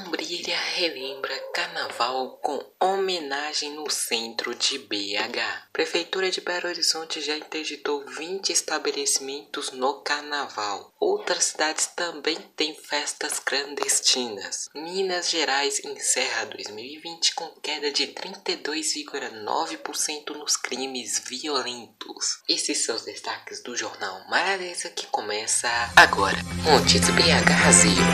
[0.00, 5.68] Brilha relembra carnaval com homenagem no centro de BH.
[5.72, 10.90] Prefeitura de Belo Horizonte já interditou 20 estabelecimentos no carnaval.
[10.98, 14.70] Outras cidades também têm festas clandestinas.
[14.74, 22.40] Minas Gerais encerra 2020 com queda de 32,9% nos crimes violentos.
[22.48, 26.38] Esses são os destaques do jornal Maranesa que começa agora.
[26.62, 27.52] Montes BH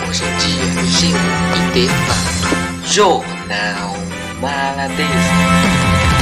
[0.09, 0.65] hoje em dia,
[0.99, 2.87] G1 e de fato.
[2.87, 3.95] Jornal
[4.41, 5.09] Maladeza.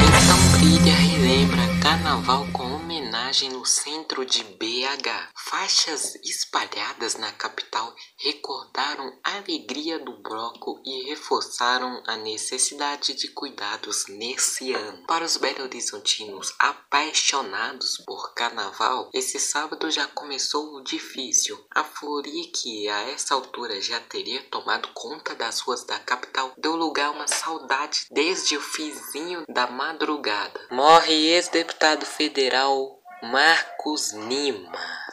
[0.07, 5.29] Então brilha e lembra carnaval com homenagem no centro de BH.
[5.59, 14.05] Faixas espalhadas na capital recordaram a alegria do bloco e reforçaram a necessidade de cuidados
[14.07, 15.07] nesse ano.
[15.07, 21.59] Para os belo-horizontinos apaixonados por carnaval, esse sábado já começou o difícil.
[21.75, 26.77] A folia que a essa altura já teria tomado conta das ruas da capital deu
[26.77, 30.61] lugar a uma saudade desde o fizinho da madrugada.
[30.71, 35.06] Morre ex-deputado federal Marcos Lima.